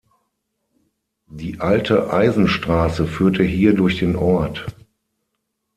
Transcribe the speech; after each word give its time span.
Die 1.29 1.59
alte 1.59 2.11
Eisenstraße 2.11 3.05
führte 3.05 3.43
hier 3.43 3.75
durch 3.75 3.99
den 3.99 4.15
Ort. 4.15 4.65